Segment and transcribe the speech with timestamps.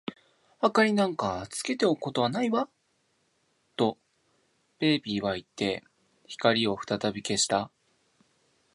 [0.63, 2.67] 「明りなんかつけておくことはないわ」
[3.77, 3.99] と、
[4.79, 5.83] ペーピーはいって、
[6.25, 7.69] 光をふたたび消した。